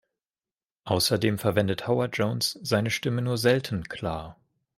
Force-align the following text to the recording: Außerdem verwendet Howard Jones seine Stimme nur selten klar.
Außerdem 0.85 1.37
verwendet 1.37 1.85
Howard 1.87 2.17
Jones 2.17 2.57
seine 2.63 2.89
Stimme 2.89 3.21
nur 3.21 3.37
selten 3.37 3.83
klar. 3.83 4.35